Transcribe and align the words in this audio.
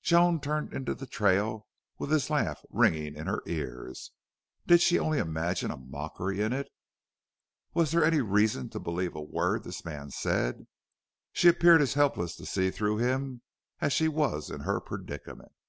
Joan 0.00 0.38
turned 0.40 0.72
into 0.72 0.94
the 0.94 1.08
trail 1.08 1.66
with 1.98 2.12
his 2.12 2.30
laugh 2.30 2.64
ringing 2.70 3.16
in 3.16 3.26
her 3.26 3.42
ears. 3.48 4.12
Did 4.64 4.80
she 4.80 4.96
only 4.96 5.18
imagine 5.18 5.72
a 5.72 5.76
mockery 5.76 6.40
in 6.40 6.52
it? 6.52 6.68
Was 7.74 7.90
there 7.90 8.04
any 8.04 8.20
reason 8.20 8.68
to 8.70 8.78
believe 8.78 9.16
a 9.16 9.20
word 9.20 9.64
this 9.64 9.84
man 9.84 10.10
said? 10.12 10.68
She 11.32 11.48
appeared 11.48 11.82
as 11.82 11.94
helpless 11.94 12.36
to 12.36 12.46
see 12.46 12.70
through 12.70 12.98
him 12.98 13.42
as 13.80 13.92
she 13.92 14.06
was 14.06 14.50
in 14.50 14.60
her 14.60 14.80
predicament. 14.80 15.50